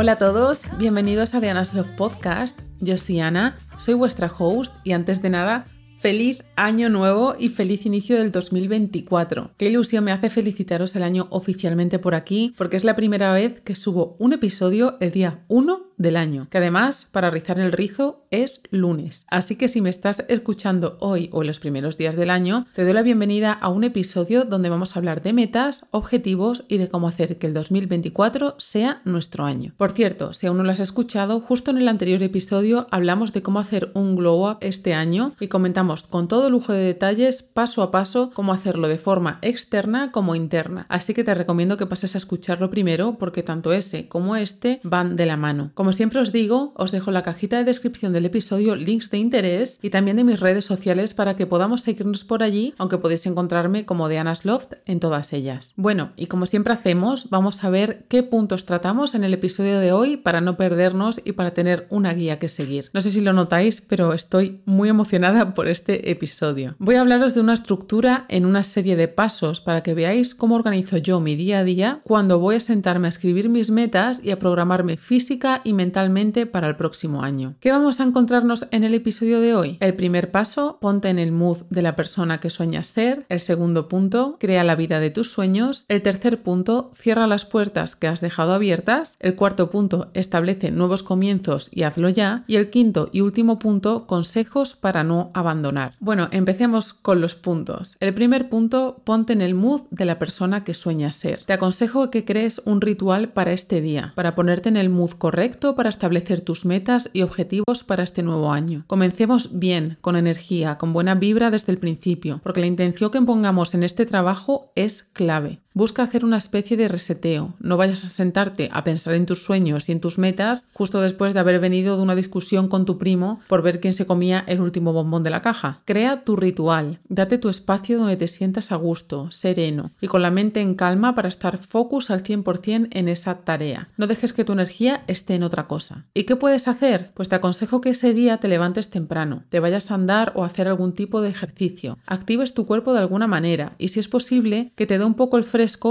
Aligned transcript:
Hola 0.00 0.12
a 0.12 0.16
todos, 0.16 0.62
bienvenidos 0.78 1.34
a 1.34 1.40
Diana's 1.40 1.74
Love 1.74 1.90
Podcast. 1.94 2.58
Yo 2.80 2.96
soy 2.96 3.20
Ana, 3.20 3.58
soy 3.76 3.92
vuestra 3.92 4.32
host 4.34 4.74
y 4.82 4.92
antes 4.92 5.20
de 5.20 5.28
nada, 5.28 5.66
feliz 6.00 6.42
año 6.56 6.88
nuevo 6.88 7.36
y 7.38 7.50
feliz 7.50 7.84
inicio 7.84 8.16
del 8.16 8.32
2024. 8.32 9.50
Qué 9.58 9.68
ilusión 9.68 10.04
me 10.04 10.12
hace 10.12 10.30
felicitaros 10.30 10.96
el 10.96 11.02
año 11.02 11.26
oficialmente 11.30 11.98
por 11.98 12.14
aquí, 12.14 12.54
porque 12.56 12.76
es 12.78 12.84
la 12.84 12.96
primera 12.96 13.32
vez 13.32 13.60
que 13.60 13.74
subo 13.74 14.16
un 14.18 14.32
episodio 14.32 14.96
el 15.00 15.10
día 15.12 15.40
1 15.48 15.90
del 15.98 16.16
año, 16.16 16.48
que 16.50 16.56
además, 16.56 17.06
para 17.12 17.28
rizar 17.28 17.60
el 17.60 17.72
rizo, 17.72 18.24
es 18.30 18.62
lunes. 18.70 19.26
Así 19.28 19.56
que 19.56 19.68
si 19.68 19.82
me 19.82 19.90
estás 19.90 20.24
escuchando 20.28 20.96
hoy 21.00 21.28
o 21.32 21.42
en 21.42 21.48
los 21.48 21.60
primeros 21.60 21.98
días 21.98 22.16
del 22.16 22.30
año, 22.30 22.66
te 22.74 22.84
doy 22.84 22.94
la 22.94 23.02
bienvenida 23.02 23.52
a 23.52 23.68
un 23.68 23.84
episodio 23.84 24.44
donde 24.44 24.70
vamos 24.70 24.96
a 24.96 24.98
hablar 24.98 25.20
de 25.20 25.34
metas, 25.34 25.86
objetivos 25.90 26.64
y 26.68 26.78
de 26.78 26.88
cómo 26.88 27.08
hacer 27.08 27.36
que 27.36 27.46
el 27.46 27.52
2024 27.52 28.54
sea 28.58 29.02
nuestro 29.04 29.44
año. 29.44 29.74
Por 29.76 29.92
cierto, 29.92 30.32
si 30.32 30.46
aún 30.46 30.56
no 30.56 30.64
lo 30.64 30.72
has 30.72 30.80
escuchado, 30.80 31.40
justo 31.40 31.70
en 31.70 31.78
el 31.78 31.88
anterior 31.88 32.22
episodio 32.22 32.86
hablamos 32.90 33.34
de 33.34 33.42
cómo 33.42 33.58
hacer 33.58 33.90
un 33.92 34.16
glow 34.16 34.50
up 34.50 34.58
este 34.62 34.94
año 34.94 35.34
y 35.38 35.48
comentamos 35.48 35.89
con 36.08 36.28
todo 36.28 36.50
lujo 36.50 36.72
de 36.72 36.80
detalles, 36.80 37.42
paso 37.42 37.82
a 37.82 37.90
paso, 37.90 38.30
cómo 38.34 38.52
hacerlo 38.52 38.88
de 38.88 38.98
forma 38.98 39.38
externa 39.42 40.12
como 40.12 40.34
interna. 40.34 40.86
Así 40.88 41.14
que 41.14 41.24
te 41.24 41.34
recomiendo 41.34 41.76
que 41.76 41.86
pases 41.86 42.14
a 42.14 42.18
escucharlo 42.18 42.70
primero 42.70 43.16
porque 43.18 43.42
tanto 43.42 43.72
ese 43.72 44.08
como 44.08 44.36
este 44.36 44.80
van 44.84 45.16
de 45.16 45.26
la 45.26 45.36
mano. 45.36 45.70
Como 45.74 45.92
siempre 45.92 46.20
os 46.20 46.32
digo, 46.32 46.72
os 46.76 46.92
dejo 46.92 47.10
la 47.10 47.22
cajita 47.22 47.58
de 47.58 47.64
descripción 47.64 48.12
del 48.12 48.26
episodio 48.26 48.76
links 48.76 49.10
de 49.10 49.18
interés 49.18 49.78
y 49.82 49.90
también 49.90 50.16
de 50.16 50.24
mis 50.24 50.40
redes 50.40 50.64
sociales 50.64 51.14
para 51.14 51.36
que 51.36 51.46
podamos 51.46 51.82
seguirnos 51.82 52.24
por 52.24 52.42
allí, 52.42 52.74
aunque 52.78 52.98
podéis 52.98 53.26
encontrarme 53.26 53.84
como 53.84 54.08
de 54.08 54.18
Anas 54.18 54.44
Loft 54.44 54.74
en 54.86 55.00
todas 55.00 55.32
ellas. 55.32 55.72
Bueno, 55.76 56.12
y 56.16 56.26
como 56.26 56.46
siempre 56.46 56.72
hacemos, 56.72 57.30
vamos 57.30 57.64
a 57.64 57.70
ver 57.70 58.04
qué 58.08 58.22
puntos 58.22 58.66
tratamos 58.66 59.14
en 59.14 59.24
el 59.24 59.34
episodio 59.34 59.78
de 59.78 59.92
hoy 59.92 60.16
para 60.16 60.40
no 60.40 60.56
perdernos 60.56 61.20
y 61.24 61.32
para 61.32 61.52
tener 61.52 61.86
una 61.90 62.12
guía 62.12 62.38
que 62.38 62.48
seguir. 62.48 62.90
No 62.92 63.00
sé 63.00 63.10
si 63.10 63.20
lo 63.20 63.32
notáis, 63.32 63.80
pero 63.80 64.12
estoy 64.12 64.62
muy 64.64 64.88
emocionada 64.88 65.54
por 65.54 65.68
este 65.68 65.79
episodio. 65.88 66.74
Voy 66.78 66.96
a 66.96 67.00
hablaros 67.00 67.34
de 67.34 67.40
una 67.40 67.54
estructura 67.54 68.26
en 68.28 68.44
una 68.44 68.64
serie 68.64 68.96
de 68.96 69.08
pasos 69.08 69.60
para 69.60 69.82
que 69.82 69.94
veáis 69.94 70.34
cómo 70.34 70.54
organizo 70.54 70.96
yo 70.96 71.20
mi 71.20 71.36
día 71.36 71.60
a 71.60 71.64
día 71.64 72.00
cuando 72.04 72.38
voy 72.38 72.56
a 72.56 72.60
sentarme 72.60 73.08
a 73.08 73.10
escribir 73.10 73.48
mis 73.48 73.70
metas 73.70 74.20
y 74.22 74.30
a 74.30 74.38
programarme 74.38 74.96
física 74.96 75.60
y 75.64 75.72
mentalmente 75.72 76.46
para 76.46 76.68
el 76.68 76.76
próximo 76.76 77.22
año. 77.22 77.54
¿Qué 77.60 77.70
vamos 77.70 78.00
a 78.00 78.04
encontrarnos 78.04 78.66
en 78.70 78.84
el 78.84 78.94
episodio 78.94 79.40
de 79.40 79.54
hoy? 79.54 79.76
El 79.80 79.94
primer 79.94 80.30
paso, 80.30 80.78
ponte 80.80 81.08
en 81.08 81.18
el 81.18 81.32
mood 81.32 81.58
de 81.70 81.82
la 81.82 81.96
persona 81.96 82.38
que 82.38 82.50
sueñas 82.50 82.86
ser. 82.86 83.24
El 83.28 83.40
segundo 83.40 83.88
punto, 83.88 84.36
crea 84.38 84.64
la 84.64 84.76
vida 84.76 85.00
de 85.00 85.10
tus 85.10 85.30
sueños. 85.30 85.84
El 85.88 86.02
tercer 86.02 86.42
punto, 86.42 86.90
cierra 86.94 87.26
las 87.26 87.44
puertas 87.44 87.96
que 87.96 88.08
has 88.08 88.20
dejado 88.20 88.52
abiertas. 88.52 89.16
El 89.20 89.36
cuarto 89.36 89.70
punto, 89.70 90.10
establece 90.14 90.70
nuevos 90.70 91.02
comienzos 91.02 91.68
y 91.72 91.82
hazlo 91.82 92.08
ya. 92.08 92.44
Y 92.46 92.56
el 92.56 92.70
quinto 92.70 93.08
y 93.12 93.20
último 93.20 93.58
punto, 93.58 94.06
consejos 94.06 94.74
para 94.74 95.04
no 95.04 95.30
abandonar. 95.34 95.69
Bueno, 96.00 96.28
empecemos 96.32 96.92
con 96.92 97.20
los 97.20 97.34
puntos. 97.34 97.96
El 98.00 98.14
primer 98.14 98.48
punto, 98.48 99.02
ponte 99.04 99.32
en 99.32 99.40
el 99.40 99.54
mood 99.54 99.82
de 99.90 100.04
la 100.04 100.18
persona 100.18 100.64
que 100.64 100.74
sueñas 100.74 101.16
ser. 101.16 101.44
Te 101.44 101.52
aconsejo 101.52 102.10
que 102.10 102.24
crees 102.24 102.62
un 102.64 102.80
ritual 102.80 103.32
para 103.32 103.52
este 103.52 103.80
día, 103.80 104.12
para 104.16 104.34
ponerte 104.34 104.68
en 104.68 104.76
el 104.76 104.90
mood 104.90 105.12
correcto 105.12 105.74
para 105.74 105.90
establecer 105.90 106.40
tus 106.40 106.64
metas 106.64 107.10
y 107.12 107.22
objetivos 107.22 107.84
para 107.84 108.02
este 108.02 108.22
nuevo 108.22 108.52
año. 108.52 108.84
Comencemos 108.86 109.58
bien, 109.58 109.98
con 110.00 110.16
energía, 110.16 110.78
con 110.78 110.92
buena 110.92 111.14
vibra 111.14 111.50
desde 111.50 111.72
el 111.72 111.78
principio, 111.78 112.40
porque 112.42 112.60
la 112.60 112.66
intención 112.66 113.10
que 113.10 113.20
pongamos 113.20 113.74
en 113.74 113.82
este 113.82 114.06
trabajo 114.06 114.72
es 114.74 115.02
clave. 115.02 115.60
Busca 115.72 116.02
hacer 116.02 116.24
una 116.24 116.36
especie 116.36 116.76
de 116.76 116.88
reseteo. 116.88 117.54
No 117.60 117.76
vayas 117.76 118.02
a 118.02 118.08
sentarte 118.08 118.68
a 118.72 118.82
pensar 118.82 119.14
en 119.14 119.24
tus 119.24 119.44
sueños 119.44 119.88
y 119.88 119.92
en 119.92 120.00
tus 120.00 120.18
metas 120.18 120.64
justo 120.72 121.00
después 121.00 121.32
de 121.32 121.38
haber 121.38 121.60
venido 121.60 121.96
de 121.96 122.02
una 122.02 122.16
discusión 122.16 122.66
con 122.66 122.84
tu 122.84 122.98
primo 122.98 123.38
por 123.46 123.62
ver 123.62 123.78
quién 123.78 123.92
se 123.92 124.04
comía 124.04 124.42
el 124.48 124.60
último 124.60 124.92
bombón 124.92 125.22
de 125.22 125.30
la 125.30 125.42
caja. 125.42 125.82
Crea 125.84 126.24
tu 126.24 126.34
ritual. 126.34 126.98
Date 127.08 127.38
tu 127.38 127.48
espacio 127.48 127.98
donde 127.98 128.16
te 128.16 128.26
sientas 128.26 128.72
a 128.72 128.76
gusto, 128.76 129.30
sereno 129.30 129.92
y 130.00 130.08
con 130.08 130.22
la 130.22 130.32
mente 130.32 130.60
en 130.60 130.74
calma 130.74 131.14
para 131.14 131.28
estar 131.28 131.58
focus 131.58 132.10
al 132.10 132.24
100% 132.24 132.88
en 132.90 133.08
esa 133.08 133.36
tarea. 133.36 133.90
No 133.96 134.08
dejes 134.08 134.32
que 134.32 134.44
tu 134.44 134.52
energía 134.52 135.04
esté 135.06 135.36
en 135.36 135.44
otra 135.44 135.68
cosa. 135.68 136.06
¿Y 136.14 136.24
qué 136.24 136.34
puedes 136.34 136.66
hacer? 136.66 137.12
Pues 137.14 137.28
te 137.28 137.36
aconsejo 137.36 137.80
que 137.80 137.90
ese 137.90 138.12
día 138.12 138.38
te 138.38 138.48
levantes 138.48 138.90
temprano, 138.90 139.44
te 139.50 139.60
vayas 139.60 139.92
a 139.92 139.94
andar 139.94 140.32
o 140.34 140.42
a 140.42 140.46
hacer 140.46 140.66
algún 140.66 140.94
tipo 140.94 141.20
de 141.20 141.30
ejercicio, 141.30 141.98
actives 142.06 142.54
tu 142.54 142.66
cuerpo 142.66 142.92
de 142.92 142.98
alguna 142.98 143.28
manera 143.28 143.76
y 143.78 143.88
si 143.88 144.00
es 144.00 144.08
posible 144.08 144.72
que 144.74 144.86
te 144.86 144.98
dé 144.98 145.04
un 145.04 145.14
poco 145.14 145.38
el 145.38 145.44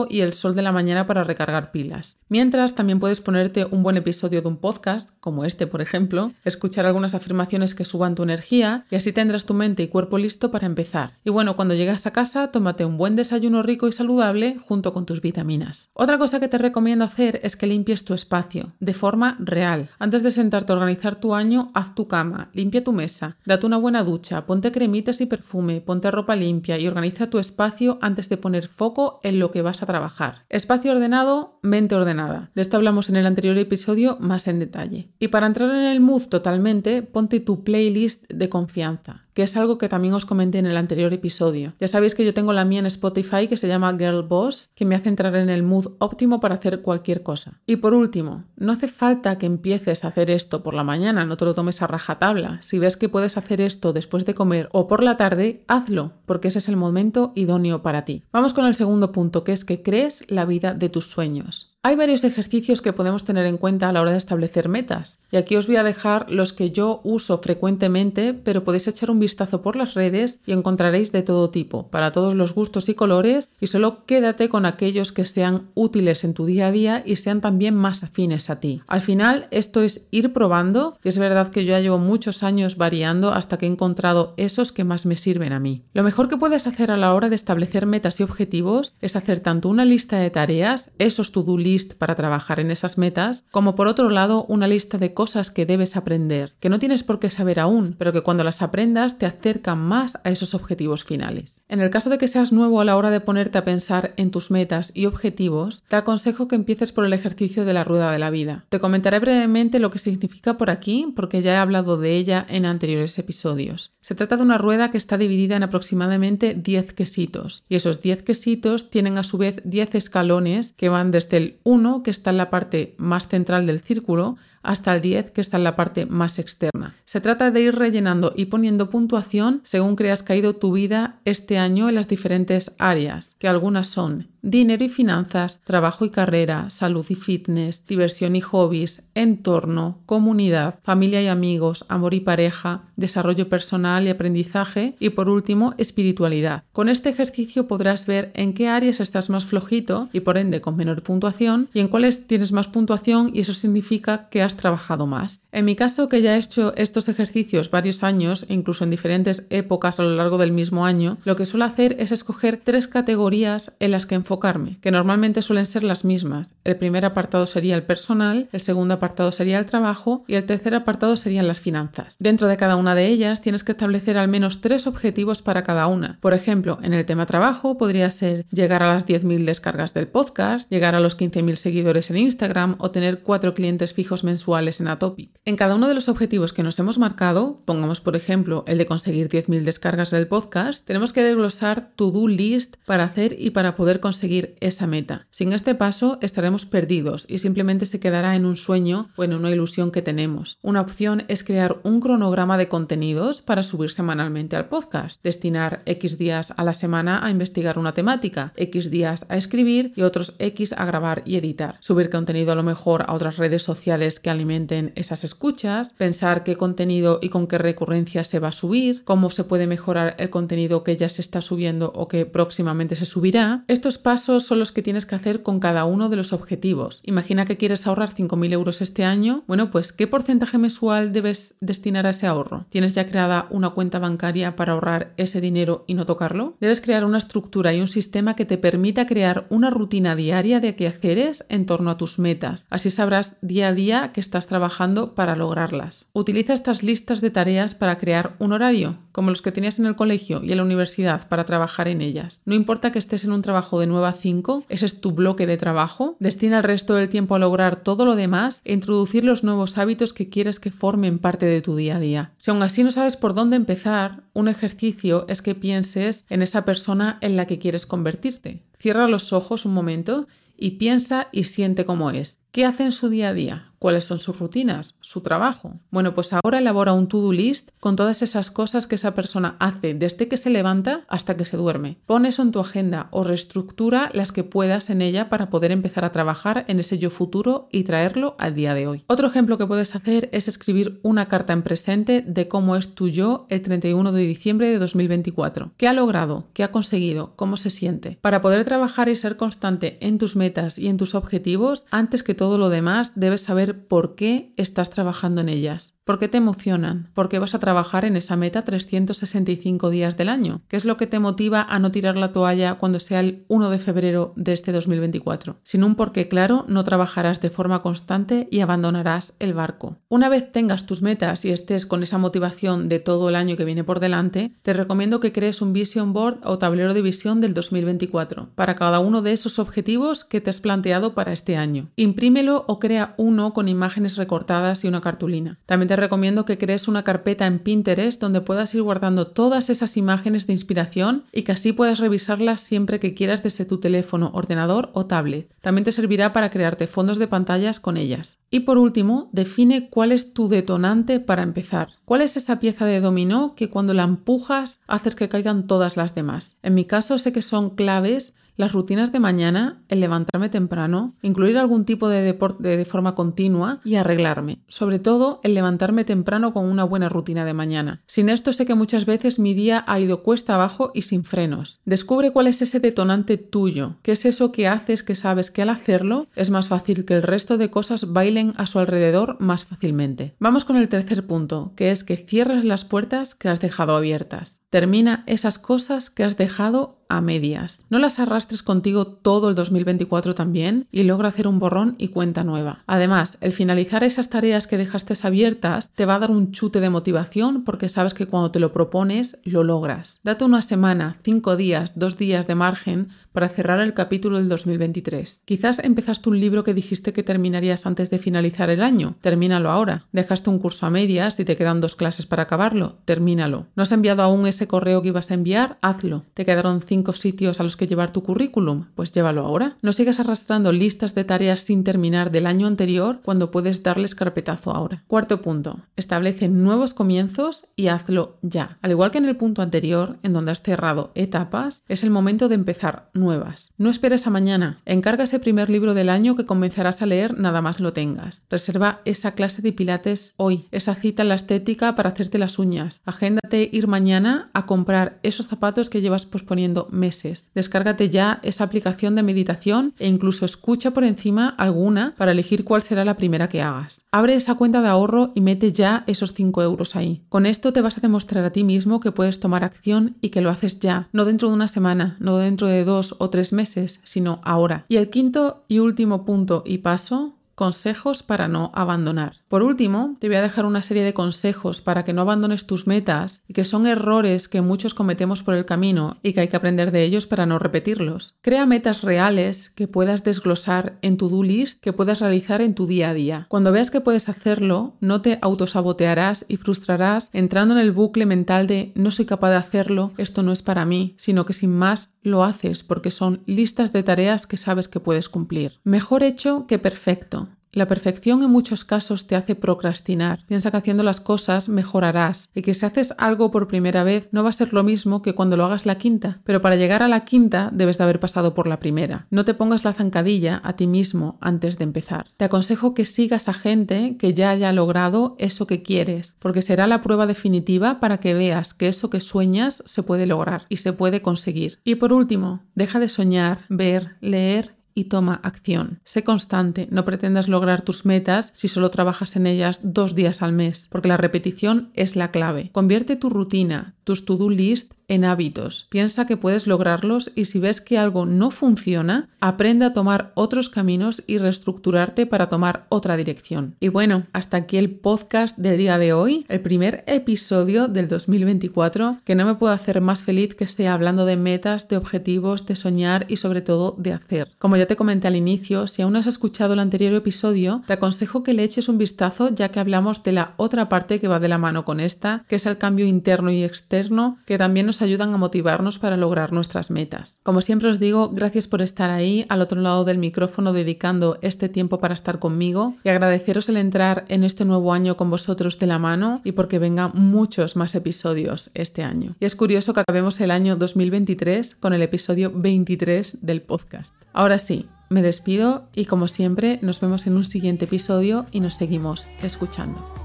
y 0.09 0.21
el 0.21 0.33
sol 0.33 0.55
de 0.55 0.61
la 0.61 0.71
mañana 0.71 1.05
para 1.05 1.23
recargar 1.23 1.71
pilas. 1.71 2.17
Mientras, 2.27 2.75
también 2.75 2.99
puedes 2.99 3.21
ponerte 3.21 3.65
un 3.65 3.83
buen 3.83 3.97
episodio 3.97 4.41
de 4.41 4.47
un 4.47 4.57
podcast, 4.57 5.11
como 5.19 5.45
este 5.45 5.67
por 5.67 5.81
ejemplo, 5.81 6.31
escuchar 6.43 6.85
algunas 6.85 7.13
afirmaciones 7.13 7.75
que 7.75 7.85
suban 7.85 8.15
tu 8.15 8.23
energía 8.23 8.85
y 8.89 8.95
así 8.95 9.13
tendrás 9.13 9.45
tu 9.45 9.53
mente 9.53 9.83
y 9.83 9.87
cuerpo 9.87 10.17
listo 10.17 10.51
para 10.51 10.65
empezar. 10.65 11.17
Y 11.23 11.29
bueno, 11.29 11.55
cuando 11.55 11.75
llegas 11.75 12.05
a 12.05 12.11
casa, 12.11 12.51
tómate 12.51 12.85
un 12.85 12.97
buen 12.97 13.15
desayuno 13.15 13.63
rico 13.63 13.87
y 13.87 13.91
saludable 13.91 14.57
junto 14.59 14.93
con 14.93 15.05
tus 15.05 15.21
vitaminas. 15.21 15.89
Otra 15.93 16.17
cosa 16.17 16.39
que 16.39 16.47
te 16.47 16.57
recomiendo 16.57 17.05
hacer 17.05 17.39
es 17.43 17.55
que 17.55 17.67
limpies 17.67 18.05
tu 18.05 18.13
espacio, 18.13 18.73
de 18.79 18.93
forma 18.93 19.37
real. 19.39 19.89
Antes 19.99 20.23
de 20.23 20.31
sentarte 20.31 20.73
a 20.73 20.75
organizar 20.75 21.15
tu 21.17 21.35
año, 21.35 21.71
haz 21.73 21.95
tu 21.95 22.07
cama, 22.07 22.49
limpia 22.53 22.83
tu 22.83 22.91
mesa, 22.91 23.37
date 23.45 23.65
una 23.65 23.77
buena 23.77 24.03
ducha, 24.03 24.45
ponte 24.45 24.71
cremitas 24.71 25.21
y 25.21 25.25
perfume, 25.25 25.81
ponte 25.81 26.11
ropa 26.11 26.35
limpia 26.35 26.77
y 26.79 26.87
organiza 26.87 27.29
tu 27.29 27.37
espacio 27.39 27.99
antes 28.01 28.29
de 28.29 28.37
poner 28.37 28.67
foco 28.67 29.19
en 29.23 29.39
lo 29.39 29.51
que 29.51 29.58
vas 29.61 29.83
a 29.83 29.85
trabajar. 29.85 30.45
Espacio 30.49 30.91
ordenado, 30.91 31.59
mente 31.61 31.95
ordenada. 31.95 32.51
De 32.55 32.61
esto 32.61 32.77
hablamos 32.77 33.09
en 33.09 33.15
el 33.15 33.25
anterior 33.25 33.57
episodio 33.57 34.17
más 34.19 34.47
en 34.47 34.59
detalle. 34.59 35.11
Y 35.19 35.29
para 35.29 35.47
entrar 35.47 35.69
en 35.69 35.85
el 35.85 35.99
mood 35.99 36.27
totalmente, 36.27 37.01
ponte 37.01 37.39
tu 37.39 37.63
playlist 37.63 38.25
de 38.29 38.49
confianza 38.49 39.28
que 39.39 39.43
es 39.43 39.55
algo 39.55 39.77
que 39.77 39.87
también 39.87 40.13
os 40.13 40.25
comenté 40.25 40.57
en 40.57 40.65
el 40.65 40.75
anterior 40.75 41.13
episodio. 41.13 41.71
Ya 41.79 41.87
sabéis 41.87 42.13
que 42.13 42.25
yo 42.25 42.33
tengo 42.33 42.51
la 42.51 42.65
mía 42.65 42.79
en 42.79 42.85
Spotify 42.87 43.47
que 43.47 43.55
se 43.55 43.69
llama 43.69 43.95
Girl 43.97 44.21
Boss, 44.21 44.69
que 44.75 44.83
me 44.83 44.95
hace 44.95 45.07
entrar 45.07 45.33
en 45.37 45.49
el 45.49 45.63
mood 45.63 45.93
óptimo 45.99 46.41
para 46.41 46.55
hacer 46.55 46.81
cualquier 46.81 47.23
cosa. 47.23 47.61
Y 47.65 47.77
por 47.77 47.93
último, 47.93 48.43
no 48.57 48.73
hace 48.73 48.89
falta 48.89 49.37
que 49.37 49.45
empieces 49.45 50.03
a 50.03 50.09
hacer 50.09 50.29
esto 50.29 50.61
por 50.61 50.73
la 50.73 50.83
mañana, 50.83 51.23
no 51.23 51.37
te 51.37 51.45
lo 51.45 51.53
tomes 51.53 51.81
a 51.81 51.87
rajatabla. 51.87 52.59
Si 52.61 52.79
ves 52.79 52.97
que 52.97 53.07
puedes 53.07 53.37
hacer 53.37 53.61
esto 53.61 53.93
después 53.93 54.25
de 54.25 54.35
comer 54.35 54.67
o 54.73 54.89
por 54.89 55.01
la 55.01 55.15
tarde, 55.15 55.63
hazlo, 55.69 56.15
porque 56.25 56.49
ese 56.49 56.59
es 56.59 56.67
el 56.67 56.75
momento 56.75 57.31
idóneo 57.33 57.81
para 57.81 58.03
ti. 58.03 58.25
Vamos 58.33 58.51
con 58.51 58.65
el 58.65 58.75
segundo 58.75 59.13
punto, 59.13 59.45
que 59.45 59.53
es 59.53 59.63
que 59.63 59.81
crees 59.81 60.29
la 60.29 60.43
vida 60.43 60.73
de 60.73 60.89
tus 60.89 61.05
sueños. 61.05 61.78
Hay 61.81 61.95
varios 61.95 62.25
ejercicios 62.25 62.81
que 62.81 62.91
podemos 62.91 63.23
tener 63.23 63.45
en 63.45 63.55
cuenta 63.55 63.87
a 63.87 63.93
la 63.93 64.01
hora 64.01 64.11
de 64.11 64.17
establecer 64.17 64.67
metas, 64.67 65.17
y 65.31 65.37
aquí 65.37 65.55
os 65.55 65.65
voy 65.65 65.77
a 65.77 65.83
dejar 65.83 66.29
los 66.29 66.51
que 66.51 66.71
yo 66.71 66.99
uso 67.05 67.37
frecuentemente, 67.37 68.33
pero 68.33 68.65
podéis 68.65 68.89
echar 68.89 69.09
un 69.09 69.21
vistazo 69.21 69.61
por 69.61 69.77
las 69.77 69.93
redes 69.93 70.41
y 70.45 70.51
encontraréis 70.51 71.13
de 71.13 71.21
todo 71.21 71.51
tipo, 71.51 71.87
para 71.89 72.11
todos 72.11 72.35
los 72.35 72.53
gustos 72.53 72.89
y 72.89 72.95
colores, 72.95 73.51
y 73.61 73.67
solo 73.67 74.05
quédate 74.05 74.49
con 74.49 74.65
aquellos 74.65 75.13
que 75.13 75.23
sean 75.23 75.69
útiles 75.73 76.25
en 76.25 76.33
tu 76.33 76.45
día 76.45 76.67
a 76.67 76.71
día 76.73 77.01
y 77.05 77.15
sean 77.15 77.39
también 77.39 77.75
más 77.75 78.03
afines 78.03 78.49
a 78.49 78.59
ti. 78.59 78.81
Al 78.85 79.01
final, 79.01 79.47
esto 79.49 79.81
es 79.81 80.09
ir 80.11 80.33
probando, 80.33 80.97
y 81.01 81.07
es 81.07 81.17
verdad 81.17 81.49
que 81.49 81.63
yo 81.63 81.71
ya 81.71 81.79
llevo 81.79 81.97
muchos 81.97 82.43
años 82.43 82.75
variando 82.75 83.31
hasta 83.31 83.57
que 83.57 83.67
he 83.67 83.69
encontrado 83.69 84.33
esos 84.35 84.73
que 84.73 84.83
más 84.83 85.05
me 85.05 85.15
sirven 85.15 85.53
a 85.53 85.61
mí. 85.61 85.85
Lo 85.93 86.03
mejor 86.03 86.27
que 86.27 86.35
puedes 86.35 86.67
hacer 86.67 86.91
a 86.91 86.97
la 86.97 87.13
hora 87.13 87.29
de 87.29 87.37
establecer 87.37 87.85
metas 87.85 88.19
y 88.19 88.23
objetivos 88.23 88.95
es 88.99 89.15
hacer 89.15 89.39
tanto 89.39 89.69
una 89.69 89.85
lista 89.85 90.17
de 90.17 90.29
tareas, 90.29 90.91
esos 90.97 91.31
to-do 91.31 91.68
para 91.97 92.15
trabajar 92.15 92.59
en 92.59 92.71
esas 92.71 92.97
metas, 92.97 93.45
como 93.51 93.75
por 93.75 93.87
otro 93.87 94.09
lado 94.09 94.45
una 94.45 94.67
lista 94.67 94.97
de 94.97 95.13
cosas 95.13 95.51
que 95.51 95.65
debes 95.65 95.95
aprender, 95.95 96.53
que 96.59 96.69
no 96.69 96.79
tienes 96.79 97.03
por 97.03 97.19
qué 97.19 97.29
saber 97.29 97.59
aún, 97.59 97.95
pero 97.97 98.11
que 98.11 98.21
cuando 98.21 98.43
las 98.43 98.61
aprendas 98.61 99.17
te 99.17 99.25
acercan 99.25 99.79
más 99.79 100.17
a 100.23 100.29
esos 100.29 100.53
objetivos 100.53 101.03
finales. 101.03 101.61
En 101.69 101.81
el 101.81 101.89
caso 101.89 102.09
de 102.09 102.17
que 102.17 102.27
seas 102.27 102.51
nuevo 102.51 102.81
a 102.81 102.85
la 102.85 102.97
hora 102.97 103.11
de 103.11 103.19
ponerte 103.19 103.57
a 103.57 103.65
pensar 103.65 104.13
en 104.17 104.31
tus 104.31 104.51
metas 104.51 104.91
y 104.95 105.05
objetivos, 105.05 105.83
te 105.87 105.95
aconsejo 105.95 106.47
que 106.47 106.55
empieces 106.55 106.91
por 106.91 107.05
el 107.05 107.13
ejercicio 107.13 107.65
de 107.65 107.73
la 107.73 107.83
rueda 107.83 108.11
de 108.11 108.19
la 108.19 108.29
vida. 108.29 108.65
Te 108.69 108.79
comentaré 108.79 109.19
brevemente 109.19 109.79
lo 109.79 109.91
que 109.91 109.99
significa 109.99 110.57
por 110.57 110.69
aquí, 110.69 111.13
porque 111.15 111.41
ya 111.41 111.53
he 111.53 111.57
hablado 111.57 111.97
de 111.97 112.15
ella 112.15 112.45
en 112.49 112.65
anteriores 112.65 113.17
episodios. 113.19 113.93
Se 114.01 114.15
trata 114.15 114.37
de 114.37 114.43
una 114.43 114.57
rueda 114.57 114.91
que 114.91 114.97
está 114.97 115.17
dividida 115.17 115.55
en 115.55 115.63
aproximadamente 115.63 116.55
10 116.55 116.93
quesitos, 116.93 117.63
y 117.69 117.75
esos 117.75 118.01
10 118.01 118.23
quesitos 118.23 118.89
tienen 118.89 119.17
a 119.17 119.23
su 119.23 119.37
vez 119.37 119.61
10 119.63 119.95
escalones 119.95 120.73
que 120.77 120.89
van 120.89 121.11
desde 121.11 121.37
el 121.37 121.58
1, 121.63 122.03
que 122.03 122.11
está 122.11 122.29
en 122.29 122.37
la 122.37 122.49
parte 122.49 122.95
más 122.97 123.27
central 123.27 123.65
del 123.65 123.79
círculo, 123.79 124.37
hasta 124.69 124.95
el 124.95 125.01
10 125.01 125.31
que 125.31 125.41
está 125.41 125.57
en 125.57 125.63
la 125.63 125.75
parte 125.75 126.05
más 126.05 126.37
externa. 126.37 126.95
Se 127.03 127.21
trata 127.21 127.49
de 127.49 127.61
ir 127.61 127.75
rellenando 127.75 128.33
y 128.35 128.45
poniendo 128.45 128.91
puntuación 128.91 129.61
según 129.63 129.95
creas 129.95 130.21
que 130.21 130.33
ha 130.33 130.35
ido 130.35 130.55
tu 130.57 130.73
vida 130.73 131.19
este 131.25 131.57
año 131.57 131.89
en 131.89 131.95
las 131.95 132.07
diferentes 132.07 132.75
áreas, 132.77 133.35
que 133.39 133.47
algunas 133.47 133.87
son 133.87 134.27
dinero 134.41 134.83
y 134.83 134.89
finanzas, 134.89 135.59
trabajo 135.63 136.05
y 136.05 136.09
carrera, 136.09 136.69
salud 136.69 137.05
y 137.09 137.15
fitness, 137.15 137.85
diversión 137.85 138.35
y 138.35 138.41
hobbies, 138.41 139.03
entorno, 139.15 139.99
comunidad, 140.05 140.79
familia 140.83 141.21
y 141.21 141.27
amigos, 141.27 141.85
amor 141.89 142.13
y 142.13 142.21
pareja, 142.21 142.83
desarrollo 142.95 143.49
personal 143.49 144.05
y 144.05 144.09
aprendizaje 144.09 144.95
y 144.99 145.09
por 145.09 145.29
último 145.29 145.73
espiritualidad. 145.77 146.63
Con 146.71 146.89
este 146.89 147.09
ejercicio 147.09 147.67
podrás 147.67 148.05
ver 148.05 148.31
en 148.33 148.53
qué 148.53 148.69
áreas 148.69 148.99
estás 148.99 149.29
más 149.29 149.45
flojito 149.45 150.09
y 150.13 150.21
por 150.21 150.37
ende 150.37 150.61
con 150.61 150.75
menor 150.77 151.03
puntuación 151.03 151.69
y 151.73 151.79
en 151.79 151.87
cuáles 151.87 152.27
tienes 152.27 152.51
más 152.51 152.67
puntuación 152.67 153.31
y 153.33 153.41
eso 153.41 153.53
significa 153.53 154.29
que 154.29 154.41
has 154.41 154.55
trabajado 154.59 155.07
más. 155.07 155.41
En 155.51 155.65
mi 155.65 155.75
caso 155.75 156.09
que 156.09 156.21
ya 156.21 156.35
he 156.35 156.39
hecho 156.39 156.73
estos 156.75 157.09
ejercicios 157.09 157.71
varios 157.71 158.03
años, 158.03 158.45
incluso 158.49 158.83
en 158.83 158.89
diferentes 158.89 159.47
épocas 159.49 159.99
a 159.99 160.03
lo 160.03 160.15
largo 160.15 160.37
del 160.37 160.51
mismo 160.51 160.85
año, 160.85 161.17
lo 161.23 161.35
que 161.35 161.45
suelo 161.45 161.65
hacer 161.65 161.95
es 161.99 162.11
escoger 162.11 162.61
tres 162.63 162.87
categorías 162.87 163.75
en 163.79 163.91
las 163.91 164.05
que 164.05 164.15
enfocarme, 164.15 164.77
que 164.81 164.91
normalmente 164.91 165.41
suelen 165.41 165.65
ser 165.65 165.83
las 165.83 166.05
mismas. 166.05 166.51
El 166.63 166.77
primer 166.77 167.05
apartado 167.05 167.45
sería 167.45 167.75
el 167.75 167.83
personal, 167.83 168.49
el 168.51 168.61
segundo 168.61 168.93
apartado 168.95 169.31
sería 169.31 169.59
el 169.59 169.65
trabajo 169.65 170.23
y 170.27 170.35
el 170.35 170.45
tercer 170.45 170.75
apartado 170.75 171.17
serían 171.17 171.47
las 171.47 171.59
finanzas. 171.59 172.15
Dentro 172.19 172.47
de 172.47 172.57
cada 172.57 172.75
una 172.75 172.95
de 172.95 173.07
ellas 173.07 173.41
tienes 173.41 173.63
que 173.63 173.71
establecer 173.71 174.17
al 174.17 174.27
menos 174.27 174.61
tres 174.61 174.87
objetivos 174.87 175.41
para 175.41 175.63
cada 175.63 175.87
una. 175.87 176.17
Por 176.19 176.33
ejemplo, 176.33 176.79
en 176.83 176.93
el 176.93 177.05
tema 177.05 177.25
trabajo 177.25 177.77
podría 177.77 178.11
ser 178.11 178.45
llegar 178.51 178.83
a 178.83 178.93
las 178.93 179.07
10.000 179.07 179.45
descargas 179.45 179.93
del 179.93 180.07
podcast, 180.07 180.69
llegar 180.69 180.95
a 180.95 180.99
los 180.99 181.17
15.000 181.17 181.55
seguidores 181.55 182.09
en 182.09 182.17
Instagram 182.17 182.75
o 182.79 182.91
tener 182.91 183.21
cuatro 183.21 183.53
clientes 183.53 183.93
fijos 183.93 184.23
mensuales 184.23 184.38
en 184.47 184.87
Atopic. 184.87 185.39
En 185.45 185.55
cada 185.55 185.75
uno 185.75 185.87
de 185.87 185.95
los 185.95 186.09
objetivos 186.09 186.53
que 186.53 186.63
nos 186.63 186.77
hemos 186.77 186.99
marcado, 186.99 187.63
pongamos 187.65 187.99
por 187.99 188.15
ejemplo 188.15 188.63
el 188.67 188.77
de 188.77 188.85
conseguir 188.85 189.27
10.000 189.27 189.63
descargas 189.63 190.11
del 190.11 190.27
podcast, 190.27 190.85
tenemos 190.85 191.13
que 191.13 191.23
desglosar 191.23 191.93
to-do 191.95 192.27
list 192.27 192.75
para 192.85 193.05
hacer 193.05 193.35
y 193.39 193.51
para 193.51 193.75
poder 193.75 193.99
conseguir 193.99 194.19
seguir 194.19 194.55
esa 194.59 194.85
meta. 194.85 195.27
Sin 195.31 195.53
este 195.53 195.73
paso 195.75 196.19
estaremos 196.21 196.65
perdidos 196.65 197.25
y 197.27 197.39
simplemente 197.39 197.85
se 197.85 197.99
quedará 197.99 198.35
en 198.35 198.45
un 198.45 198.57
sueño 198.57 199.09
o 199.15 199.23
en 199.23 199.33
una 199.33 199.49
ilusión 199.49 199.91
que 199.91 200.01
tenemos. 200.01 200.59
Una 200.61 200.81
opción 200.81 201.23
es 201.27 201.43
crear 201.43 201.79
un 201.83 201.99
cronograma 201.99 202.57
de 202.57 202.67
contenidos 202.67 203.41
para 203.41 203.63
subir 203.63 203.91
semanalmente 203.91 204.55
al 204.55 204.67
podcast, 204.67 205.23
destinar 205.23 205.81
X 205.85 206.17
días 206.17 206.53
a 206.57 206.63
la 206.63 206.73
semana 206.73 207.25
a 207.25 207.31
investigar 207.31 207.79
una 207.79 207.93
temática, 207.93 208.53
X 208.55 208.91
días 208.91 209.25
a 209.29 209.37
escribir 209.37 209.93
y 209.95 210.01
otros 210.01 210.35
X 210.39 210.73
a 210.73 210.85
grabar 210.85 211.23
y 211.25 211.37
editar. 211.37 211.77
Subir 211.79 212.09
contenido 212.09 212.51
a 212.51 212.55
lo 212.55 212.63
mejor 212.63 213.05
a 213.07 213.13
otras 213.13 213.37
redes 213.37 213.63
sociales 213.63 214.19
alimenten 214.29 214.91
esas 214.95 215.23
escuchas, 215.23 215.93
pensar 215.97 216.43
qué 216.43 216.55
contenido 216.55 217.19
y 217.21 217.29
con 217.29 217.47
qué 217.47 217.57
recurrencia 217.57 218.23
se 218.23 218.39
va 218.39 218.49
a 218.49 218.53
subir, 218.53 219.03
cómo 219.03 219.29
se 219.29 219.43
puede 219.43 219.67
mejorar 219.67 220.15
el 220.19 220.29
contenido 220.29 220.83
que 220.83 220.97
ya 220.97 221.09
se 221.09 221.21
está 221.21 221.41
subiendo 221.41 221.91
o 221.95 222.07
que 222.07 222.25
próximamente 222.25 222.95
se 222.95 223.05
subirá. 223.05 223.63
Estos 223.67 223.97
pasos 223.97 224.45
son 224.45 224.59
los 224.59 224.71
que 224.71 224.81
tienes 224.81 225.05
que 225.05 225.15
hacer 225.15 225.41
con 225.41 225.59
cada 225.59 225.85
uno 225.85 226.09
de 226.09 226.17
los 226.17 226.33
objetivos. 226.33 227.01
Imagina 227.05 227.45
que 227.45 227.57
quieres 227.57 227.87
ahorrar 227.87 228.13
5.000 228.13 228.53
euros 228.53 228.81
este 228.81 229.03
año. 229.03 229.43
Bueno, 229.47 229.71
pues 229.71 229.91
¿qué 229.91 230.07
porcentaje 230.07 230.57
mensual 230.57 231.11
debes 231.11 231.55
destinar 231.59 232.07
a 232.07 232.11
ese 232.11 232.27
ahorro? 232.27 232.65
¿Tienes 232.69 232.95
ya 232.95 233.07
creada 233.07 233.47
una 233.49 233.71
cuenta 233.71 233.99
bancaria 233.99 234.55
para 234.55 234.73
ahorrar 234.73 235.13
ese 235.17 235.41
dinero 235.41 235.83
y 235.87 235.93
no 235.93 236.05
tocarlo? 236.05 236.55
Debes 236.59 236.81
crear 236.81 237.05
una 237.05 237.17
estructura 237.17 237.73
y 237.73 237.81
un 237.81 237.87
sistema 237.87 238.35
que 238.35 238.45
te 238.45 238.57
permita 238.57 239.05
crear 239.05 239.47
una 239.49 239.69
rutina 239.69 240.15
diaria 240.15 240.59
de 240.59 240.75
quehaceres 240.75 241.45
en 241.49 241.65
torno 241.65 241.91
a 241.91 241.97
tus 241.97 242.19
metas. 242.19 242.67
Así 242.69 242.91
sabrás 242.91 243.37
día 243.41 243.69
a 243.69 243.73
día 243.73 244.11
estás 244.19 244.47
trabajando 244.47 245.15
para 245.15 245.35
lograrlas. 245.35 246.07
Utiliza 246.13 246.53
estas 246.53 246.83
listas 246.83 247.21
de 247.21 247.31
tareas 247.31 247.75
para 247.75 247.97
crear 247.97 248.35
un 248.39 248.53
horario, 248.53 248.97
como 249.11 249.29
los 249.29 249.41
que 249.41 249.51
tenías 249.51 249.79
en 249.79 249.85
el 249.85 249.95
colegio 249.95 250.41
y 250.43 250.51
en 250.51 250.57
la 250.57 250.63
universidad 250.63 251.27
para 251.27 251.45
trabajar 251.45 251.87
en 251.87 252.01
ellas. 252.01 252.41
No 252.45 252.55
importa 252.55 252.91
que 252.91 252.99
estés 252.99 253.25
en 253.25 253.31
un 253.31 253.41
trabajo 253.41 253.79
de 253.79 253.87
9 253.87 254.07
a 254.07 254.13
5, 254.13 254.65
ese 254.69 254.85
es 254.85 255.01
tu 255.01 255.11
bloque 255.11 255.47
de 255.47 255.57
trabajo, 255.57 256.15
destina 256.19 256.57
el 256.57 256.63
resto 256.63 256.95
del 256.95 257.09
tiempo 257.09 257.35
a 257.35 257.39
lograr 257.39 257.83
todo 257.83 258.05
lo 258.05 258.15
demás 258.15 258.61
e 258.65 258.73
introducir 258.73 259.23
los 259.23 259.43
nuevos 259.43 259.77
hábitos 259.77 260.13
que 260.13 260.29
quieres 260.29 260.59
que 260.59 260.71
formen 260.71 261.19
parte 261.19 261.45
de 261.45 261.61
tu 261.61 261.75
día 261.75 261.97
a 261.97 261.99
día. 261.99 262.31
Si 262.37 262.51
aún 262.51 262.63
así 262.63 262.83
no 262.83 262.91
sabes 262.91 263.17
por 263.17 263.33
dónde 263.33 263.55
empezar, 263.55 264.23
un 264.33 264.47
ejercicio 264.47 265.25
es 265.27 265.41
que 265.41 265.55
pienses 265.55 266.25
en 266.29 266.41
esa 266.41 266.65
persona 266.65 267.17
en 267.21 267.35
la 267.35 267.47
que 267.47 267.59
quieres 267.59 267.85
convertirte. 267.85 268.63
Cierra 268.79 269.07
los 269.07 269.33
ojos 269.33 269.65
un 269.65 269.73
momento 269.73 270.27
y 270.59 270.71
piensa 270.71 271.27
y 271.31 271.45
siente 271.45 271.85
cómo 271.85 272.11
es. 272.11 272.39
¿Qué 272.51 272.65
hace 272.65 272.83
en 272.83 272.91
su 272.91 273.09
día 273.09 273.29
a 273.29 273.33
día? 273.33 273.69
¿Cuáles 273.77 274.03
son 274.03 274.19
sus 274.19 274.37
rutinas? 274.39 274.95
¿Su 274.99 275.21
trabajo? 275.21 275.79
Bueno, 275.89 276.13
pues 276.13 276.33
ahora 276.33 276.57
elabora 276.57 276.91
un 276.91 277.07
to-do 277.07 277.31
list 277.31 277.69
con 277.79 277.95
todas 277.95 278.21
esas 278.21 278.51
cosas 278.51 278.87
que 278.87 278.95
esa 278.95 279.15
persona 279.15 279.55
hace 279.59 279.93
desde 279.93 280.27
que 280.27 280.35
se 280.35 280.49
levanta 280.49 281.05
hasta 281.07 281.37
que 281.37 281.45
se 281.45 281.55
duerme. 281.55 281.97
Pon 282.05 282.25
eso 282.25 282.41
en 282.41 282.51
tu 282.51 282.59
agenda 282.59 283.07
o 283.11 283.23
reestructura 283.23 284.11
las 284.13 284.33
que 284.33 284.43
puedas 284.43 284.89
en 284.89 285.01
ella 285.01 285.29
para 285.29 285.49
poder 285.49 285.71
empezar 285.71 286.03
a 286.03 286.11
trabajar 286.11 286.65
en 286.67 286.79
ese 286.79 286.97
yo 286.97 287.09
futuro 287.09 287.69
y 287.71 287.83
traerlo 287.83 288.35
al 288.37 288.53
día 288.53 288.73
de 288.73 288.87
hoy. 288.87 289.05
Otro 289.07 289.29
ejemplo 289.29 289.57
que 289.57 289.67
puedes 289.67 289.95
hacer 289.95 290.27
es 290.33 290.49
escribir 290.49 290.99
una 291.01 291.29
carta 291.29 291.53
en 291.53 291.61
presente 291.61 292.21
de 292.27 292.49
cómo 292.49 292.75
es 292.75 292.95
tu 292.95 293.07
yo 293.07 293.45
el 293.49 293.61
31 293.61 294.11
de 294.11 294.25
diciembre 294.25 294.67
de 294.67 294.79
2024. 294.79 295.71
¿Qué 295.77 295.87
ha 295.87 295.93
logrado? 295.93 296.47
¿Qué 296.53 296.63
ha 296.63 296.71
conseguido? 296.71 297.31
¿Cómo 297.37 297.55
se 297.55 297.69
siente? 297.69 298.17
Para 298.19 298.41
poder 298.41 298.65
trabajar 298.65 299.07
y 299.07 299.15
ser 299.15 299.37
constante 299.37 299.99
en 300.01 300.17
tus 300.17 300.35
metas 300.35 300.77
y 300.77 300.89
en 300.89 300.97
tus 300.97 301.15
objetivos, 301.15 301.85
antes 301.91 302.23
que 302.23 302.33
todo 302.39 302.57
lo 302.57 302.69
demás, 302.69 303.19
debes 303.19 303.41
saber 303.41 303.85
por 303.89 304.15
qué 304.15 304.53
estás 304.55 304.89
trabajando 304.91 305.41
en 305.41 305.49
ellas. 305.49 305.98
¿Por 306.09 306.17
qué 306.17 306.27
te 306.27 306.39
emocionan? 306.39 307.11
¿Por 307.13 307.29
qué 307.29 307.37
vas 307.37 307.53
a 307.53 307.59
trabajar 307.59 308.03
en 308.03 308.17
esa 308.17 308.35
meta 308.35 308.63
365 308.63 309.91
días 309.91 310.17
del 310.17 310.29
año? 310.29 310.63
¿Qué 310.67 310.75
es 310.75 310.83
lo 310.83 310.97
que 310.97 311.05
te 311.05 311.19
motiva 311.19 311.61
a 311.61 311.77
no 311.77 311.91
tirar 311.91 312.17
la 312.17 312.33
toalla 312.33 312.79
cuando 312.79 312.99
sea 312.99 313.19
el 313.19 313.45
1 313.47 313.69
de 313.69 313.77
febrero 313.77 314.33
de 314.35 314.53
este 314.53 314.71
2024? 314.71 315.57
Sin 315.61 315.83
un 315.83 315.93
porqué 315.93 316.27
claro, 316.27 316.65
no 316.67 316.83
trabajarás 316.83 317.41
de 317.41 317.51
forma 317.51 317.83
constante 317.83 318.47
y 318.49 318.61
abandonarás 318.61 319.35
el 319.37 319.53
barco. 319.53 319.99
Una 320.07 320.29
vez 320.29 320.51
tengas 320.51 320.87
tus 320.87 321.03
metas 321.03 321.45
y 321.45 321.51
estés 321.51 321.85
con 321.85 322.01
esa 322.01 322.17
motivación 322.17 322.89
de 322.89 322.97
todo 322.97 323.29
el 323.29 323.35
año 323.35 323.55
que 323.55 323.65
viene 323.65 323.83
por 323.83 323.99
delante, 323.99 324.55
te 324.63 324.73
recomiendo 324.73 325.19
que 325.19 325.31
crees 325.31 325.61
un 325.61 325.73
vision 325.73 326.11
board 326.11 326.39
o 326.43 326.57
tablero 326.57 326.95
de 326.95 327.03
visión 327.03 327.39
del 327.39 327.53
2024 327.53 328.49
para 328.55 328.73
cada 328.73 328.97
uno 328.97 329.21
de 329.21 329.33
esos 329.33 329.59
objetivos 329.59 330.23
que 330.23 330.41
te 330.41 330.49
has 330.49 330.59
planteado 330.59 331.13
para 331.13 331.33
este 331.33 331.55
año. 331.55 331.91
Imprímelo 331.97 332.65
o 332.67 332.79
crea 332.79 333.13
uno 333.17 333.53
con 333.53 333.67
imágenes 333.67 334.17
recortadas 334.17 334.83
y 334.83 334.87
una 334.87 335.01
cartulina. 335.01 335.59
También 335.67 335.87
te 335.87 335.98
recomiendo 335.99 336.45
que 336.45 336.57
crees 336.57 336.87
una 336.87 337.03
carpeta 337.03 337.47
en 337.47 337.59
Pinterest 337.59 338.21
donde 338.21 338.41
puedas 338.41 338.73
ir 338.75 338.81
guardando 338.81 339.27
todas 339.27 339.69
esas 339.69 339.97
imágenes 339.97 340.47
de 340.47 340.53
inspiración 340.53 341.25
y 341.31 341.43
que 341.43 341.51
así 341.51 341.73
puedas 341.73 341.99
revisarlas 341.99 342.61
siempre 342.61 342.99
que 342.99 343.13
quieras 343.13 343.43
desde 343.43 343.65
tu 343.65 343.79
teléfono, 343.79 344.31
ordenador 344.33 344.89
o 344.93 345.05
tablet. 345.05 345.51
También 345.61 345.85
te 345.85 345.91
servirá 345.91 346.33
para 346.33 346.49
crearte 346.49 346.87
fondos 346.87 347.19
de 347.19 347.27
pantallas 347.27 347.79
con 347.79 347.97
ellas. 347.97 348.39
Y 348.49 348.61
por 348.61 348.77
último, 348.77 349.29
define 349.31 349.89
cuál 349.89 350.11
es 350.11 350.33
tu 350.33 350.47
detonante 350.47 351.19
para 351.19 351.43
empezar. 351.43 351.89
¿Cuál 352.05 352.21
es 352.21 352.37
esa 352.37 352.59
pieza 352.59 352.85
de 352.85 353.01
dominó 353.01 353.55
que 353.55 353.69
cuando 353.69 353.93
la 353.93 354.03
empujas 354.03 354.79
haces 354.87 355.15
que 355.15 355.29
caigan 355.29 355.67
todas 355.67 355.97
las 355.97 356.15
demás? 356.15 356.57
En 356.63 356.73
mi 356.73 356.85
caso 356.85 357.17
sé 357.17 357.31
que 357.31 357.41
son 357.41 357.71
claves 357.71 358.33
las 358.59 358.73
rutinas 358.73 359.13
de 359.13 359.21
mañana, 359.21 359.81
el 359.87 360.01
levantarme 360.01 360.49
temprano, 360.49 361.15
incluir 361.21 361.57
algún 361.57 361.85
tipo 361.85 362.09
de 362.09 362.21
deporte 362.21 362.75
de 362.75 362.83
forma 362.83 363.15
continua 363.15 363.79
y 363.85 363.95
arreglarme. 363.95 364.59
Sobre 364.67 364.99
todo, 364.99 365.39
el 365.43 365.53
levantarme 365.53 366.03
temprano 366.03 366.51
con 366.51 366.65
una 366.65 366.83
buena 366.83 367.07
rutina 367.07 367.45
de 367.45 367.53
mañana. 367.53 368.03
Sin 368.05 368.27
esto 368.27 368.51
sé 368.51 368.65
que 368.65 368.75
muchas 368.75 369.05
veces 369.05 369.39
mi 369.39 369.53
día 369.53 369.85
ha 369.87 369.97
ido 370.01 370.23
cuesta 370.23 370.55
abajo 370.55 370.91
y 370.93 371.03
sin 371.03 371.23
frenos. 371.23 371.79
Descubre 371.85 372.31
cuál 372.31 372.47
es 372.47 372.61
ese 372.61 372.81
detonante 372.81 373.37
tuyo, 373.37 373.95
qué 374.01 374.11
es 374.11 374.25
eso 374.25 374.51
que 374.51 374.67
haces 374.67 375.03
que 375.03 375.15
sabes 375.15 375.51
que 375.51 375.61
al 375.61 375.69
hacerlo 375.69 376.27
es 376.35 376.49
más 376.49 376.67
fácil 376.67 377.05
que 377.05 377.13
el 377.13 377.23
resto 377.23 377.57
de 377.57 377.69
cosas 377.69 378.11
bailen 378.11 378.51
a 378.57 378.65
su 378.65 378.79
alrededor 378.79 379.37
más 379.39 379.67
fácilmente. 379.67 380.35
Vamos 380.37 380.65
con 380.65 380.75
el 380.75 380.89
tercer 380.89 381.25
punto, 381.25 381.71
que 381.77 381.91
es 381.91 382.03
que 382.03 382.17
cierres 382.17 382.65
las 382.65 382.83
puertas 382.83 383.35
que 383.35 383.47
has 383.47 383.61
dejado 383.61 383.95
abiertas. 383.95 384.63
Termina 384.69 385.23
esas 385.27 385.59
cosas 385.59 386.09
que 386.09 386.25
has 386.25 386.35
dejado 386.35 386.98
a 387.09 387.19
medias. 387.19 387.85
No 387.89 387.99
las 387.99 388.19
arrastres 388.19 388.63
contigo 388.63 389.05
todo 389.07 389.49
el 389.49 389.55
2024 389.55 390.33
también 390.35 390.87
y 390.91 391.03
logra 391.03 391.27
hacer 391.27 391.47
un 391.47 391.59
borrón 391.59 391.95
y 391.97 392.09
cuenta 392.09 392.43
nueva. 392.43 392.83
Además, 392.87 393.37
el 393.41 393.51
finalizar 393.51 394.03
esas 394.03 394.29
tareas 394.29 394.67
que 394.67 394.77
dejaste 394.77 395.09
abiertas 395.23 395.89
te 395.95 396.05
va 396.05 396.15
a 396.15 396.19
dar 396.19 396.29
un 396.29 396.51
chute 396.51 396.79
de 396.79 396.91
motivación 396.91 397.63
porque 397.63 397.89
sabes 397.89 398.13
que 398.13 398.27
cuando 398.27 398.51
te 398.51 398.59
lo 398.59 398.71
propones 398.71 399.41
lo 399.43 399.63
logras. 399.63 400.19
Date 400.23 400.45
una 400.45 400.61
semana, 400.61 401.17
cinco 401.23 401.57
días, 401.57 401.97
dos 401.97 402.17
días 402.17 402.45
de 402.45 402.55
margen 402.55 403.09
para 403.31 403.49
cerrar 403.49 403.79
el 403.79 403.93
capítulo 403.93 404.37
del 404.37 404.49
2023. 404.49 405.43
Quizás 405.45 405.79
empezaste 405.79 406.29
un 406.29 406.39
libro 406.39 406.63
que 406.63 406.73
dijiste 406.73 407.13
que 407.13 407.23
terminarías 407.23 407.85
antes 407.85 408.09
de 408.09 408.19
finalizar 408.19 408.69
el 408.69 408.83
año. 408.83 409.15
Termínalo 409.21 409.69
ahora. 409.69 410.07
Dejaste 410.11 410.49
un 410.49 410.59
curso 410.59 410.85
a 410.85 410.89
medias 410.89 411.39
y 411.39 411.45
te 411.45 411.55
quedan 411.55 411.81
dos 411.81 411.95
clases 411.95 412.25
para 412.25 412.43
acabarlo. 412.43 412.97
Termínalo. 413.05 413.67
¿No 413.75 413.83
has 413.83 413.91
enviado 413.91 414.23
aún 414.23 414.47
ese 414.47 414.67
correo 414.67 415.01
que 415.01 415.09
ibas 415.09 415.31
a 415.31 415.35
enviar? 415.35 415.77
Hazlo. 415.81 416.25
¿Te 416.33 416.45
quedaron 416.45 416.81
cinco 416.81 417.13
sitios 417.13 417.59
a 417.59 417.63
los 417.63 417.77
que 417.77 417.87
llevar 417.87 418.11
tu 418.11 418.23
currículum? 418.23 418.85
Pues 418.95 419.13
llévalo 419.13 419.45
ahora. 419.45 419.77
No 419.81 419.93
sigas 419.93 420.19
arrastrando 420.19 420.71
listas 420.71 421.15
de 421.15 421.23
tareas 421.23 421.59
sin 421.59 421.83
terminar 421.83 422.31
del 422.31 422.45
año 422.45 422.67
anterior 422.67 423.19
cuando 423.23 423.51
puedes 423.51 423.83
darles 423.83 424.15
carpetazo 424.15 424.71
ahora. 424.71 425.03
Cuarto 425.07 425.41
punto. 425.41 425.79
Establece 425.95 426.47
nuevos 426.47 426.93
comienzos 426.93 427.67
y 427.75 427.87
hazlo 427.87 428.37
ya. 428.41 428.77
Al 428.81 428.91
igual 428.91 429.11
que 429.11 429.17
en 429.17 429.25
el 429.25 429.37
punto 429.37 429.61
anterior, 429.61 430.17
en 430.23 430.33
donde 430.33 430.51
has 430.51 430.61
cerrado 430.61 431.11
etapas, 431.15 431.83
es 431.87 432.03
el 432.03 432.09
momento 432.09 432.49
de 432.49 432.55
empezar 432.55 433.09
nuevas. 433.19 433.71
No 433.77 433.89
esperes 433.89 434.27
a 434.27 434.29
mañana. 434.29 434.79
Encarga 434.85 435.25
ese 435.25 435.39
primer 435.39 435.69
libro 435.69 435.93
del 435.93 436.09
año 436.09 436.35
que 436.35 436.45
comenzarás 436.45 437.01
a 437.01 437.05
leer 437.05 437.37
nada 437.37 437.61
más 437.61 437.79
lo 437.79 437.93
tengas. 437.93 438.43
Reserva 438.49 439.01
esa 439.05 439.33
clase 439.33 439.61
de 439.61 439.73
pilates 439.73 440.33
hoy, 440.37 440.67
esa 440.71 440.95
cita 440.95 441.23
en 441.23 441.29
la 441.29 441.35
estética 441.35 441.95
para 441.95 442.09
hacerte 442.09 442.37
las 442.37 442.59
uñas. 442.59 443.01
Agéndate 443.05 443.69
ir 443.71 443.87
mañana 443.87 444.49
a 444.53 444.65
comprar 444.65 445.19
esos 445.23 445.47
zapatos 445.47 445.89
que 445.89 446.01
llevas 446.01 446.25
posponiendo 446.25 446.87
meses. 446.91 447.51
Descárgate 447.53 448.09
ya 448.09 448.39
esa 448.43 448.63
aplicación 448.63 449.15
de 449.15 449.23
meditación 449.23 449.93
e 449.99 450.07
incluso 450.07 450.45
escucha 450.45 450.91
por 450.91 451.03
encima 451.03 451.49
alguna 451.49 452.15
para 452.17 452.31
elegir 452.31 452.63
cuál 452.63 452.81
será 452.81 453.05
la 453.05 453.17
primera 453.17 453.49
que 453.49 453.61
hagas. 453.61 454.05
Abre 454.11 454.33
esa 454.33 454.55
cuenta 454.55 454.81
de 454.81 454.87
ahorro 454.87 455.31
y 455.35 455.41
mete 455.41 455.71
ya 455.71 456.03
esos 456.07 456.33
5 456.33 456.63
euros 456.63 456.95
ahí. 456.95 457.21
Con 457.29 457.45
esto 457.45 457.73
te 457.73 457.81
vas 457.81 457.99
a 457.99 458.01
demostrar 458.01 458.43
a 458.43 458.51
ti 458.51 458.63
mismo 458.63 458.99
que 458.99 459.11
puedes 459.11 459.39
tomar 459.39 459.63
acción 459.63 460.17
y 460.19 460.29
que 460.29 460.41
lo 460.41 460.49
haces 460.49 460.79
ya, 460.79 461.09
no 461.13 461.25
dentro 461.25 461.49
de 461.49 461.53
una 461.53 461.67
semana, 461.67 462.17
no 462.19 462.37
dentro 462.37 462.67
de 462.67 462.83
dos 462.85 463.15
o 463.19 463.29
tres 463.29 463.53
meses, 463.53 463.99
sino 464.03 464.41
ahora. 464.43 464.85
Y 464.87 464.95
el 464.95 465.11
quinto 465.11 465.63
y 465.67 465.77
último 465.77 466.25
punto 466.25 466.63
y 466.65 466.79
paso 466.79 467.35
consejos 467.59 468.23
para 468.23 468.47
no 468.47 468.71
abandonar. 468.73 469.41
Por 469.49 469.63
último, 469.63 470.15
te 470.21 470.29
voy 470.29 470.37
a 470.37 470.41
dejar 470.41 470.65
una 470.65 470.81
serie 470.81 471.03
de 471.03 471.13
consejos 471.13 471.81
para 471.81 472.05
que 472.05 472.13
no 472.13 472.21
abandones 472.21 472.65
tus 472.65 472.87
metas 472.87 473.41
y 473.49 473.53
que 473.53 473.65
son 473.65 473.85
errores 473.85 474.47
que 474.47 474.61
muchos 474.61 474.93
cometemos 474.93 475.43
por 475.43 475.55
el 475.55 475.65
camino 475.65 476.19
y 476.23 476.31
que 476.31 476.39
hay 476.39 476.47
que 476.47 476.55
aprender 476.55 476.93
de 476.93 477.03
ellos 477.03 477.27
para 477.27 477.45
no 477.45 477.59
repetirlos. 477.59 478.35
Crea 478.39 478.65
metas 478.65 479.01
reales 479.01 479.71
que 479.71 479.89
puedas 479.89 480.23
desglosar 480.23 480.99
en 481.01 481.17
tu 481.17 481.27
do 481.27 481.43
list, 481.43 481.81
que 481.81 481.91
puedas 481.91 482.21
realizar 482.21 482.61
en 482.61 482.75
tu 482.75 482.87
día 482.87 483.09
a 483.09 483.13
día. 483.13 483.45
Cuando 483.49 483.73
veas 483.73 483.91
que 483.91 483.99
puedes 483.99 484.29
hacerlo, 484.29 484.95
no 485.01 485.21
te 485.21 485.37
autosabotearás 485.41 486.45
y 486.47 486.55
frustrarás 486.55 487.29
entrando 487.33 487.73
en 487.73 487.81
el 487.81 487.91
bucle 487.91 488.25
mental 488.25 488.67
de 488.67 488.93
no 488.95 489.11
soy 489.11 489.25
capaz 489.25 489.49
de 489.49 489.57
hacerlo, 489.57 490.13
esto 490.17 490.43
no 490.43 490.53
es 490.53 490.61
para 490.61 490.85
mí, 490.85 491.13
sino 491.17 491.45
que 491.45 491.51
sin 491.51 491.75
más 491.75 492.11
lo 492.21 492.45
haces 492.45 492.83
porque 492.83 493.11
son 493.11 493.41
listas 493.45 493.91
de 493.91 494.03
tareas 494.03 494.47
que 494.47 494.55
sabes 494.55 494.87
que 494.87 495.01
puedes 495.01 495.27
cumplir. 495.27 495.81
Mejor 495.83 496.23
hecho 496.23 496.65
que 496.65 496.79
perfecto. 496.79 497.48
La 497.71 497.87
perfección 497.87 498.41
en 498.41 498.49
muchos 498.49 498.83
casos 498.83 499.27
te 499.27 499.35
hace 499.35 499.53
procrastinar. 499.53 500.43
Piensa 500.47 500.71
que 500.71 500.77
haciendo 500.77 501.03
las 501.03 501.21
cosas 501.21 501.69
mejorarás 501.69 502.49
y 502.55 502.63
que 502.63 502.73
si 502.73 502.85
haces 502.85 503.13
algo 503.19 503.51
por 503.51 503.67
primera 503.67 504.03
vez 504.03 504.29
no 504.31 504.43
va 504.43 504.49
a 504.49 504.53
ser 504.53 504.73
lo 504.73 504.83
mismo 504.83 505.21
que 505.21 505.35
cuando 505.35 505.55
lo 505.55 505.65
hagas 505.65 505.85
la 505.85 505.99
quinta, 505.99 506.41
pero 506.45 506.61
para 506.61 506.77
llegar 506.77 507.03
a 507.03 507.07
la 507.07 507.25
quinta 507.25 507.69
debes 507.71 507.99
de 507.99 508.05
haber 508.05 508.19
pasado 508.19 508.55
por 508.55 508.65
la 508.65 508.79
primera. 508.79 509.27
No 509.29 509.45
te 509.45 509.53
pongas 509.53 509.85
la 509.85 509.93
zancadilla 509.93 510.61
a 510.63 510.73
ti 510.73 510.87
mismo 510.87 511.37
antes 511.41 511.77
de 511.77 511.83
empezar. 511.83 512.31
Te 512.37 512.45
aconsejo 512.45 512.95
que 512.95 513.05
sigas 513.05 513.47
a 513.47 513.53
gente 513.53 514.17
que 514.17 514.33
ya 514.33 514.49
haya 514.49 514.73
logrado 514.73 515.35
eso 515.37 515.67
que 515.67 515.83
quieres, 515.83 516.35
porque 516.39 516.63
será 516.63 516.87
la 516.87 517.03
prueba 517.03 517.27
definitiva 517.27 517.99
para 517.99 518.19
que 518.19 518.33
veas 518.33 518.73
que 518.73 518.87
eso 518.87 519.11
que 519.11 519.21
sueñas 519.21 519.83
se 519.85 520.01
puede 520.01 520.25
lograr 520.25 520.65
y 520.69 520.77
se 520.77 520.93
puede 520.93 521.21
conseguir. 521.21 521.79
Y 521.83 521.95
por 521.95 522.13
último, 522.13 522.63
deja 522.73 522.99
de 522.99 523.09
soñar, 523.09 523.65
ver, 523.69 524.15
leer 524.21 524.78
y 524.99 525.05
toma 525.05 525.39
acción. 525.43 526.01
Sé 526.03 526.23
constante, 526.23 526.87
no 526.91 527.05
pretendas 527.05 527.47
lograr 527.47 527.81
tus 527.81 528.05
metas 528.05 528.51
si 528.55 528.67
solo 528.67 528.91
trabajas 528.91 529.37
en 529.37 529.47
ellas 529.47 529.79
dos 529.81 530.13
días 530.13 530.41
al 530.41 530.51
mes, 530.51 530.87
porque 530.91 531.07
la 531.07 531.15
repetición 531.15 531.91
es 531.93 532.17
la 532.17 532.31
clave. 532.31 532.69
Convierte 532.73 533.15
tu 533.15 533.29
rutina, 533.29 533.95
tus 534.03 534.25
to-do 534.25 534.49
list 534.49 534.93
en 535.09 535.25
hábitos. 535.25 535.87
Piensa 535.89 536.25
que 536.25 536.37
puedes 536.37 536.67
lograrlos 536.67 537.31
y 537.35 537.45
si 537.45 537.59
ves 537.59 537.81
que 537.81 537.97
algo 537.97 538.25
no 538.25 538.51
funciona, 538.51 539.27
aprende 539.41 539.85
a 539.85 539.93
tomar 539.93 540.31
otros 540.35 540.69
caminos 540.69 541.23
y 541.27 541.37
reestructurarte 541.37 542.25
para 542.25 542.47
tomar 542.47 542.85
otra 542.89 543.17
dirección. 543.17 543.75
Y 543.79 543.89
bueno, 543.89 544.27
hasta 544.31 544.57
aquí 544.57 544.77
el 544.77 544.91
podcast 544.91 545.57
del 545.57 545.77
día 545.77 545.97
de 545.97 546.13
hoy, 546.13 546.45
el 546.47 546.61
primer 546.61 547.03
episodio 547.07 547.87
del 547.87 548.07
2024, 548.07 549.19
que 549.25 549.35
no 549.35 549.45
me 549.45 549.55
puedo 549.55 549.73
hacer 549.73 550.01
más 550.01 550.23
feliz 550.23 550.55
que 550.55 550.63
esté 550.63 550.87
hablando 550.87 551.25
de 551.25 551.37
metas, 551.37 551.87
de 551.89 551.97
objetivos, 551.97 552.65
de 552.65 552.75
soñar 552.75 553.25
y 553.27 553.37
sobre 553.37 553.61
todo 553.61 553.95
de 553.97 554.13
hacer. 554.13 554.51
Como 554.59 554.77
ya 554.77 554.85
te 554.85 554.95
comenté 554.95 555.27
al 555.27 555.35
inicio, 555.35 555.87
si 555.87 556.01
aún 556.01 556.13
no 556.13 556.19
has 556.19 556.27
escuchado 556.27 556.73
el 556.73 556.79
anterior 556.79 557.13
episodio, 557.13 557.81
te 557.87 557.93
aconsejo 557.93 558.43
que 558.43 558.53
le 558.53 558.63
eches 558.63 558.89
un 558.89 558.97
vistazo 558.97 559.49
ya 559.49 559.69
que 559.69 559.79
hablamos 559.79 560.23
de 560.23 560.31
la 560.31 560.53
otra 560.57 560.89
parte 560.89 561.19
que 561.19 561.27
va 561.27 561.39
de 561.39 561.47
la 561.47 561.57
mano 561.57 561.85
con 561.85 561.99
esta, 561.99 562.45
que 562.47 562.57
es 562.57 562.65
el 562.65 562.77
cambio 562.77 563.05
interno 563.05 563.51
y 563.51 563.63
externo, 563.63 564.37
que 564.45 564.57
también 564.57 564.85
ayudan 565.01 565.33
a 565.33 565.37
motivarnos 565.37 565.99
para 565.99 566.17
lograr 566.17 566.53
nuestras 566.53 566.91
metas. 566.91 567.39
Como 567.43 567.61
siempre 567.61 567.89
os 567.89 567.99
digo, 567.99 568.29
gracias 568.29 568.67
por 568.67 568.81
estar 568.81 569.09
ahí 569.09 569.45
al 569.49 569.61
otro 569.61 569.81
lado 569.81 570.05
del 570.05 570.17
micrófono 570.17 570.73
dedicando 570.73 571.37
este 571.41 571.69
tiempo 571.69 571.99
para 571.99 572.13
estar 572.13 572.39
conmigo 572.39 572.95
y 573.03 573.09
agradeceros 573.09 573.69
el 573.69 573.77
entrar 573.77 574.25
en 574.27 574.43
este 574.43 574.65
nuevo 574.65 574.93
año 574.93 575.17
con 575.17 575.29
vosotros 575.29 575.79
de 575.79 575.87
la 575.87 575.99
mano 575.99 576.41
y 576.43 576.51
porque 576.53 576.79
vengan 576.79 577.11
muchos 577.13 577.75
más 577.75 577.95
episodios 577.95 578.71
este 578.73 579.03
año. 579.03 579.35
Y 579.39 579.45
es 579.45 579.55
curioso 579.55 579.93
que 579.93 580.01
acabemos 580.01 580.39
el 580.41 580.51
año 580.51 580.75
2023 580.75 581.75
con 581.75 581.93
el 581.93 582.01
episodio 582.01 582.51
23 582.53 583.39
del 583.41 583.61
podcast. 583.61 584.13
Ahora 584.33 584.59
sí, 584.59 584.87
me 585.09 585.21
despido 585.21 585.87
y 585.95 586.05
como 586.05 586.27
siempre 586.27 586.79
nos 586.81 586.99
vemos 587.01 587.27
en 587.27 587.35
un 587.35 587.45
siguiente 587.45 587.85
episodio 587.85 588.45
y 588.51 588.59
nos 588.59 588.75
seguimos 588.75 589.27
escuchando. 589.41 590.18